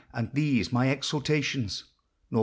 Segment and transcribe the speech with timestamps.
[0.13, 1.83] And these my exhortations!
[2.31, 2.39] Nor.